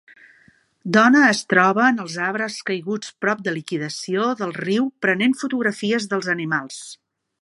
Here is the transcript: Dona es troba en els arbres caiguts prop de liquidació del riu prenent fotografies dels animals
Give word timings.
Dona 0.95 1.19
es 1.33 1.41
troba 1.53 1.83
en 1.89 1.99
els 2.05 2.15
arbres 2.29 2.55
caiguts 2.69 3.13
prop 3.25 3.43
de 3.49 3.53
liquidació 3.59 4.25
del 4.41 4.57
riu 4.63 4.89
prenent 5.07 5.37
fotografies 5.43 6.09
dels 6.15 6.33
animals 6.35 6.81